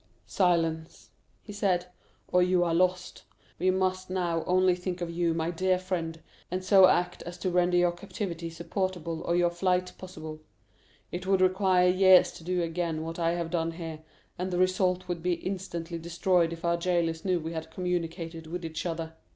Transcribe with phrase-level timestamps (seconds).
[0.25, 1.11] "Silence,"
[1.43, 1.85] he said,
[2.29, 3.21] "or you are lost.
[3.59, 7.51] We must now only think of you, my dear friend, and so act as to
[7.51, 10.39] render your captivity supportable or your flight possible.
[11.11, 13.99] It would require years to do again what I have done here,
[14.39, 18.65] and the results would be instantly destroyed if our jailers knew we had communicated with
[18.65, 19.13] each other.